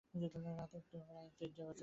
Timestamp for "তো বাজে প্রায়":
0.33-1.03